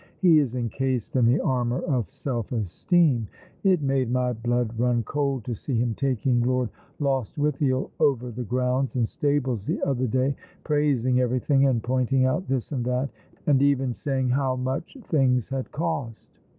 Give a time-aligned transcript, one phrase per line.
[0.19, 3.27] He is encased in the armour of self esteem.
[3.63, 5.73] It made my blood" Oh Moment One and Infinite /" 39 run cold to see
[5.75, 10.33] liim taking Lord Lostwithiel over the grounds and stables tlie other day—
[10.63, 13.11] praising everything, and pointing out this and that,—
[13.45, 16.29] and even saying how much things had cost